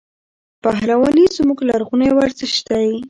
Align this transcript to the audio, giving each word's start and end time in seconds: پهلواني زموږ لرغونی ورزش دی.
پهلواني 0.63 1.25
زموږ 1.35 1.59
لرغونی 1.69 2.09
ورزش 2.17 2.53
دی. 2.67 2.89